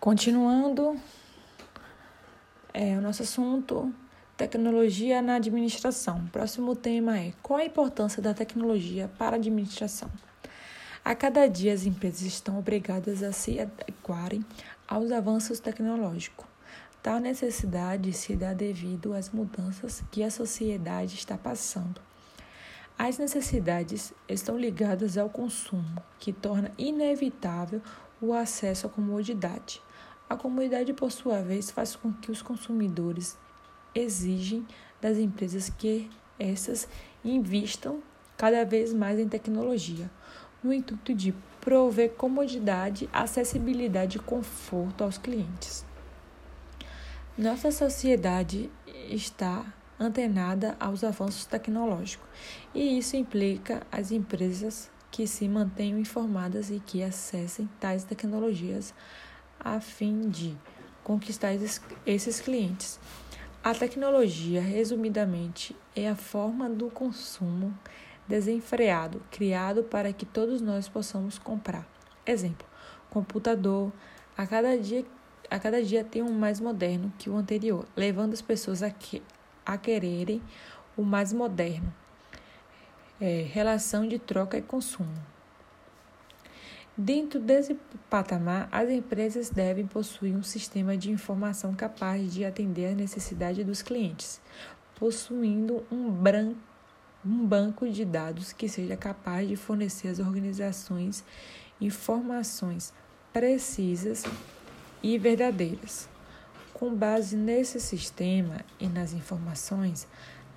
[0.00, 0.98] Continuando,
[2.72, 3.92] é, o nosso assunto,
[4.34, 6.26] tecnologia na administração.
[6.32, 10.10] Próximo tema é qual a importância da tecnologia para a administração?
[11.04, 14.42] A cada dia as empresas estão obrigadas a se adequarem
[14.88, 16.46] aos avanços tecnológicos.
[17.02, 22.00] Tal necessidade se dá devido às mudanças que a sociedade está passando.
[22.98, 27.82] As necessidades estão ligadas ao consumo, que torna inevitável
[28.18, 29.82] o acesso à comodidade.
[30.30, 33.36] A comodidade, por sua vez, faz com que os consumidores
[33.92, 34.64] exigem
[35.00, 36.86] das empresas que essas
[37.24, 38.00] investam
[38.36, 40.08] cada vez mais em tecnologia,
[40.62, 45.84] no intuito de prover comodidade, acessibilidade e conforto aos clientes.
[47.36, 49.66] Nossa sociedade está
[49.98, 52.28] antenada aos avanços tecnológicos,
[52.72, 58.94] e isso implica as empresas que se mantenham informadas e que acessem tais tecnologias
[59.60, 60.56] a fim de
[61.04, 61.52] conquistar
[62.06, 62.98] esses clientes.
[63.62, 67.76] A tecnologia, resumidamente, é a forma do consumo
[68.26, 71.86] desenfreado criado para que todos nós possamos comprar.
[72.24, 72.66] Exemplo:
[73.10, 73.92] computador.
[74.36, 75.04] A cada dia,
[75.50, 79.22] a cada dia tem um mais moderno que o anterior, levando as pessoas a, que,
[79.66, 80.40] a quererem
[80.96, 81.92] o mais moderno.
[83.20, 85.12] É, relação de troca e consumo.
[86.96, 87.78] Dentro desse
[88.10, 93.80] patamar, as empresas devem possuir um sistema de informação capaz de atender às necessidades dos
[93.80, 94.40] clientes,
[94.96, 96.54] possuindo um, bran
[97.24, 101.22] um banco de dados que seja capaz de fornecer às organizações
[101.80, 102.92] informações
[103.32, 104.24] precisas
[105.02, 106.08] e verdadeiras.
[106.74, 110.06] Com base nesse sistema e nas informações,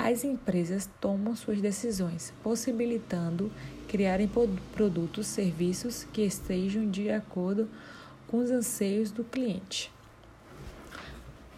[0.00, 3.50] as empresas tomam suas decisões, possibilitando
[3.88, 4.30] criarem
[4.72, 7.68] produtos, serviços que estejam de acordo
[8.28, 9.92] com os anseios do cliente.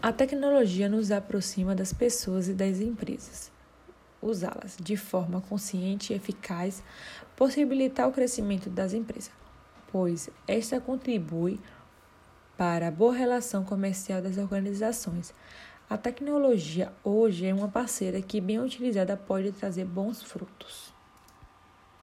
[0.00, 3.52] A tecnologia nos aproxima das pessoas e das empresas.
[4.22, 6.82] Usá-las de forma consciente e eficaz
[7.36, 9.30] possibilitar o crescimento das empresas,
[9.92, 11.60] pois esta contribui
[12.56, 15.34] para a boa relação comercial das organizações.
[15.90, 20.92] A tecnologia hoje é uma parceira que, bem utilizada, pode trazer bons frutos.